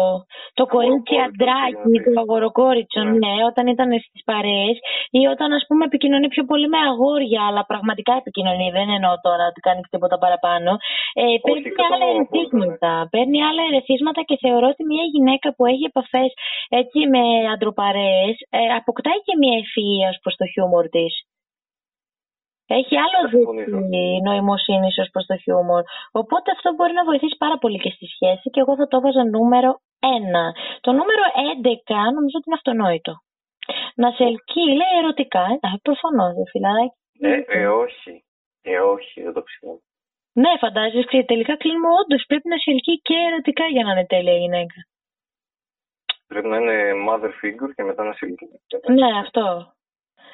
[0.58, 3.10] το κορίτσι αντράκι, το αγοροκόριτσο, ναι.
[3.22, 4.76] ναι, όταν ήταν στις παρέες
[5.18, 9.44] ή όταν ας πούμε επικοινωνεί πιο πολύ με αγόρια, αλλά πραγματικά επικοινωνεί, δεν εννοώ τώρα
[9.50, 10.70] ότι κάνει τίποτα παραπάνω,
[11.20, 13.08] ε, παίρνει άλλα ερεθίσματα, ναι.
[13.12, 16.30] παίρνει άλλα ερεθίσματα και θεωρώ ότι μια γυναίκα που έχει επαφές
[16.80, 17.22] έτσι με
[17.54, 21.14] αντροπαρέες ε, αποκτάει και μια ευφυΐα προς το χιούμορ της.
[22.78, 23.78] Έχει άλλο δίκτυο
[24.26, 25.82] νοημοσύνης ως προς το χιούμορ.
[26.20, 29.22] Οπότε αυτό μπορεί να βοηθήσει πάρα πολύ και στη σχέση και εγώ θα το έβαζα
[29.36, 30.06] νούμερο 1.
[30.86, 31.24] Το νούμερο
[31.62, 33.12] 11 νομίζω ότι είναι αυτονόητο.
[34.02, 35.44] Να σε ελκύει, λέει ερωτικά.
[35.66, 36.98] Ε, προφανώς, δεν φιλαράκι.
[37.20, 38.12] Ε, ε, όχι.
[38.62, 39.78] Ε, όχι, δεν το ξέρω.
[40.42, 44.36] Ναι, φαντάζεσαι, τελικά κλείνουμε όντως πρέπει να σε ελκύει και ερωτικά για να είναι τέλεια
[44.42, 44.78] γυναίκα.
[46.26, 48.60] Πρέπει να είναι mother figure και μετά να σε ελκύει.
[48.98, 49.74] Ναι, αυτό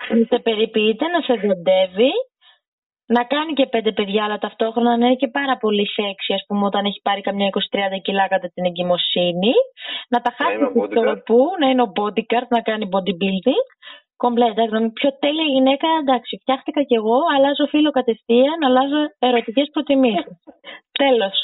[0.08, 2.12] να σε περιποιείται, να σε δεντεύει,
[3.16, 6.64] να κάνει και πέντε παιδιά, αλλά ταυτόχρονα να είναι και πάρα πολύ σεξι, ας πούμε,
[6.66, 9.52] όταν έχει πάρει καμιά 20-30 κιλά κατά την εγκυμοσύνη.
[10.08, 13.66] Να τα χάσει στο που, να είναι ο bodyguard, να κάνει bodybuilding.
[14.16, 20.36] Κομπλέτα, πιο τέλεια γυναίκα, εντάξει, φτιάχτηκα κι εγώ, αλλάζω φίλο κατευθείαν, αλλάζω ερωτικές προτιμήσεις.
[21.02, 21.36] Τέλος.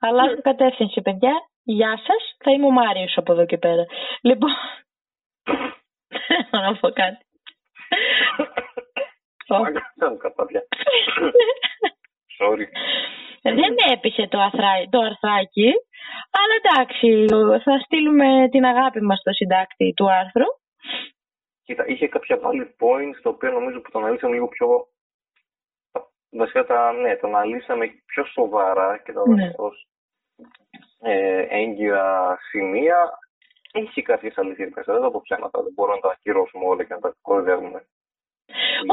[0.00, 1.34] Αλλάζω κατεύθυνση, παιδιά.
[1.62, 3.84] Γεια σας, θα είμαι ο Μάριος από εδώ και πέρα.
[4.22, 4.50] Λοιπόν.
[6.64, 7.24] να πω κάτι.
[12.40, 12.66] Sorry.
[13.42, 14.38] Δεν έπεισε το,
[14.90, 15.72] το αρθράκι,
[16.40, 17.24] αλλά εντάξει,
[17.64, 20.48] θα στείλουμε την αγάπη μας στο συντάκτη του άρθρου.
[21.62, 24.86] Κοίτα, είχε κάποια πάλι points, το οποίο νομίζω που το αναλύσαμε λίγο πιο
[26.30, 29.50] βασικά τα, ναι, το αναλύσαμε πιο σοβαρά και τα Ναι.
[29.56, 29.86] ως
[31.00, 33.18] ε, έγκυρα σημεία.
[33.72, 36.94] Έχει κάποιες αλήθειες μέσα, δεν θα πω ψέματα, δεν μπορούμε να τα ακυρώσουμε όλα και
[36.94, 37.84] να τα κοροϊδεύουμε.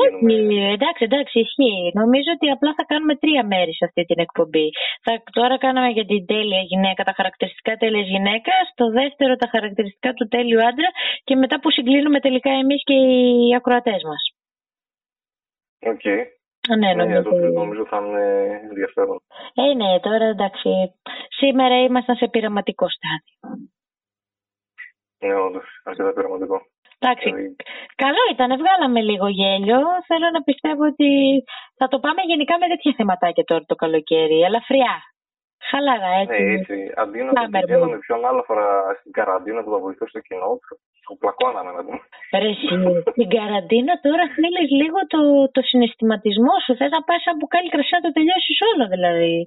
[0.01, 0.15] Όχι,
[0.75, 1.91] εντάξει, εντάξει, ισχύει.
[2.01, 4.67] Νομίζω ότι απλά θα κάνουμε τρία μέρη σε αυτή την εκπομπή.
[5.05, 8.61] Θα, τώρα κάναμε για την τέλεια γυναίκα, τα χαρακτηριστικά τέλεια γυναίκας.
[8.73, 10.89] Στο δεύτερο τα χαρακτηριστικά του τέλειου άντρα.
[11.23, 14.21] Και μετά που συγκλίνουμε τελικά εμείς και οι ακροατές μας.
[15.91, 16.05] Οκ.
[16.69, 17.21] Ναι, Ναι, νομίζω.
[17.23, 18.25] το τρίτο νομίζω θα είναι
[18.69, 19.19] ενδιαφέρον.
[19.53, 20.69] Ε, ναι, τώρα εντάξει.
[21.39, 23.35] Σήμερα ήμασταν σε πειραματικό στάδιο.
[25.19, 26.57] Ναι, όντως, αρκετά πειραματικό.
[26.99, 27.55] Εντάξει, Δηλαδή,
[28.03, 29.79] καλό ήταν, βγάλαμε λίγο γέλιο.
[30.09, 31.09] Θέλω να πιστεύω ότι
[31.79, 34.37] θα το πάμε γενικά με τέτοια θεματάκια τώρα το καλοκαίρι.
[34.47, 34.95] Ελαφριά.
[35.69, 36.43] Χαλαρά, έτσι.
[36.43, 36.77] Ναι, έτσι.
[37.01, 38.65] Αντί να το Summer πηγαίναμε πιο ανάλαφρα
[38.99, 40.51] στην καραντίνα που θα βοηθούσε το κοινό,
[41.05, 42.01] το πλακώναμε να πούμε.
[42.41, 42.67] Ρε εσύ,
[43.11, 45.21] στην καραντίνα τώρα θέλεις λίγο το,
[45.55, 46.75] το συναισθηματισμό σου.
[46.79, 49.37] Θες να πας σαν μπουκάλι κρασί να το τελειώσεις όλο δηλαδή.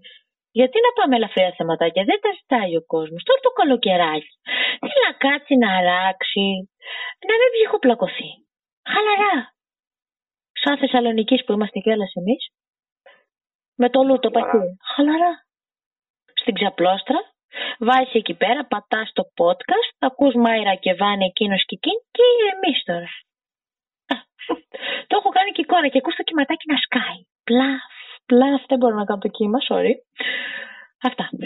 [0.58, 3.22] Γιατί να πάμε ελαφριά θεματάκια, δεν τα ζητάει ο κόσμος.
[3.22, 4.34] Τώρα το καλοκαιράκι.
[4.84, 6.46] Τι να κάτσει να αράξει,
[7.28, 8.30] να μην ψυχοπλακωθεί.
[8.92, 9.36] Χαλαρά.
[10.62, 12.42] Σαν Θεσσαλονίκης που είμαστε κιόλας εμείς.
[13.74, 14.50] Με το λούτο Χαλαρά.
[14.50, 14.76] παχύ.
[14.94, 15.32] Χαλαρά.
[16.40, 17.20] Στην ξαπλώστρα.
[17.78, 22.78] Βάζεις εκεί πέρα, πατάς το podcast, ακούς Μάιρα και Βάνη εκείνος και εκείνη και εμείς
[22.84, 23.10] τώρα.
[24.12, 24.16] Α,
[25.08, 27.20] το έχω κάνει και εικόνα και ακούς το κυματάκι να σκάει.
[27.44, 27.82] Πλαφ,
[28.30, 29.92] πλαφ, δεν μπορώ να κάνω το κύμα, sorry.
[31.08, 31.28] Αυτά.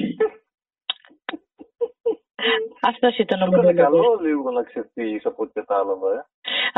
[2.90, 3.84] Αυτός ήταν ο Σου έκανε μονόλογος.
[3.84, 6.18] καλό λίγο να ξεφύγεις από ό,τι κατάλαβα, ε.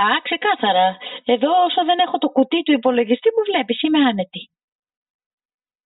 [0.03, 0.97] Α, ξεκάθαρα.
[1.25, 4.51] Εδώ όσο δεν έχω το κουτί του υπολογιστή μου βλέπεις, είμαι άνετη.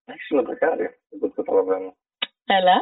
[0.05, 1.95] Έχεις λαμπρικάρει, από ό,τι καταλαβαίνω.
[2.45, 2.75] Έλα.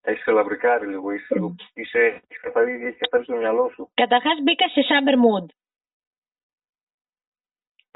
[0.00, 3.90] Έχεις λαμπρικάρει λίγο, είσαι, λίγο- είσαι, έχεις καθαρίσει, έχεις καθαρίσει το μυαλό σου.
[3.94, 5.46] Καταρχάς μπήκα σε summer mood.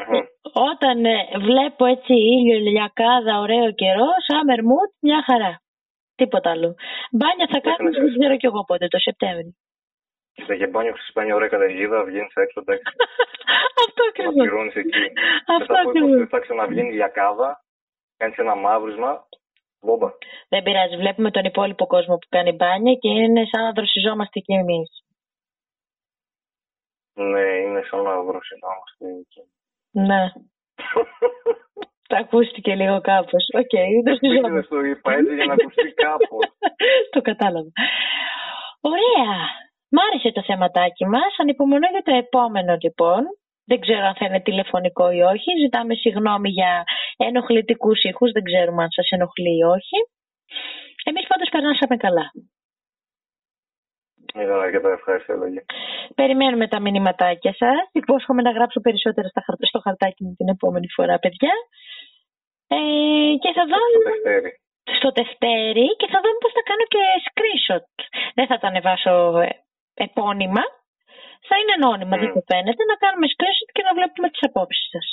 [0.07, 0.25] Μμμ.
[0.53, 5.61] Όταν ε, βλέπω έτσι ήλιο, ηλιακάδα, ωραίο καιρό, summer mood, μια χαρά.
[6.15, 6.75] Τίποτα άλλο.
[7.13, 8.19] Μπάνια θα κάνω, Έκανες δεν εσύ.
[8.19, 9.57] ξέρω κι εγώ πότε, το Σεπτέμβρη.
[10.33, 12.83] Κοίτα, για μπάνιο ξεσπάνει ωραία καταιγίδα, βγαίνεις έξω, εντάξει,
[13.85, 14.35] Αυτό να ακριβώς.
[14.35, 15.05] πληρώνεις εκεί.
[15.47, 16.19] Αυτό Μετά από 20 ακριβώς.
[16.19, 17.65] λεπτά ξαναβγαίνει η λιακάδα,
[18.17, 19.27] κάνεις ένα μαύρισμα,
[19.81, 20.09] μπόμπα.
[20.49, 20.97] Δεν πειράζει.
[20.97, 24.91] Βλέπουμε τον υπόλοιπο κόσμο που κάνει μπάνια και είναι σαν να δροσιζόμαστε κι εμείς.
[27.15, 29.43] Ναι, είναι σαν να δροσιζόμαστε εκεί.
[30.07, 30.23] Ναι.
[32.09, 33.45] Τα ακούστηκε λίγο κάπως.
[33.61, 34.75] Οκ, Δεν δροσιζόμαστε.
[34.75, 36.43] το είπα έτσι για να ακουστεί κάπως.
[37.13, 37.71] το κατάλαβα.
[38.81, 39.33] Ωραία.
[39.93, 41.33] Μ' άρεσε το θεματάκι μας.
[41.39, 43.23] Ανυπομονώ για το επόμενο λοιπόν.
[43.71, 45.51] Δεν ξέρω αν θα είναι τηλεφωνικό ή όχι.
[45.63, 46.85] Ζητάμε συγγνώμη για
[47.17, 48.33] ενοχλητικούς ήχους.
[48.33, 49.99] Δεν ξέρουμε αν σας ενοχλεί ή όχι.
[51.05, 52.27] Εμείς πάντως περνάσαμε καλά.
[54.35, 55.65] Ήταν αρκετά ευχάριστη λόγια.
[56.15, 57.89] Περιμένουμε τα μηνυματάκια σας.
[57.93, 61.53] Υπόσχομαι να γράψω περισσότερα στα χαρ- στο χαρτάκι μου την επόμενη φορά, παιδιά.
[62.69, 62.77] Ε,
[63.43, 64.51] και θα δω Το Δευτέρι.
[64.99, 67.87] στο Δευτέρι και θα δούμε πώς θα κάνω και screenshot.
[68.37, 69.49] Δεν θα τα ανεβάσω ε,
[69.95, 70.63] επώνυμα.
[71.49, 72.21] Θα είναι ανώνυμα, Μμ.
[72.21, 72.83] δεν το φαίνεται.
[72.91, 75.07] Να κάνουμε screenshot και να βλέπουμε τις απόψεις σας.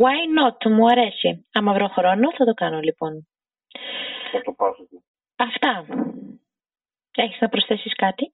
[0.00, 1.30] Why not, μου αρέσει.
[1.56, 3.12] Άμα βρω χρόνο θα το κάνω λοιπόν.
[4.32, 4.98] Θα το πάσω του.
[5.48, 5.72] Αυτά.
[7.14, 8.32] Έχεις να προσθέσεις κάτι;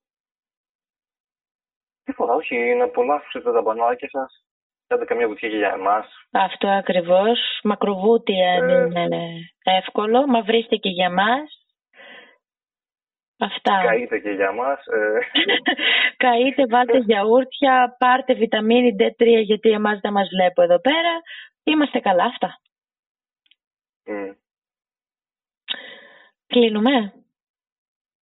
[2.04, 4.44] Τίποτα, όχι, να απολαύσετε τα μπανάκια σας.
[4.86, 6.06] Κάντε καμιά βουτιά και για εμάς.
[6.32, 7.60] Αυτό ακριβώς.
[7.62, 9.00] Μακροβούτι αν Ε.
[9.02, 10.26] είναι εύκολο.
[10.26, 11.64] Μα βρίστε και για μας.
[13.38, 13.82] Αυτά.
[13.86, 14.86] Καείτε και για μας.
[14.86, 15.18] Ε,
[16.24, 21.20] Καείτε, βάλτε γιαούρτια, πάρτε βιταμίνη D3 γιατί εμάς δεν μας βλέπω εδώ πέρα.
[21.64, 22.60] Είμαστε καλά αυτά.
[24.04, 24.30] μ.
[26.46, 27.12] Κλείνουμε.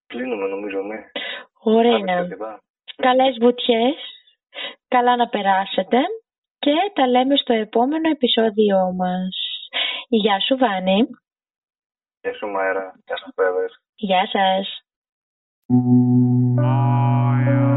[0.08, 0.98] Κλείνουμε νομίζω, ναι.
[1.62, 1.94] Ωραία.
[1.94, 2.62] Άνοιξε αρκετά.
[2.96, 3.96] Καλές βουτιές.
[4.88, 5.98] Καλά να περάσετε.
[6.58, 9.36] Και τα λέμε στο επόμενο επεισόδιό μας.
[10.08, 11.06] Γεια σου Βάνη.
[12.20, 12.94] Γεια σου Μαέρα.
[13.06, 13.80] Γεια σας παιδες.
[13.94, 14.82] Γεια σας.
[15.70, 17.67] I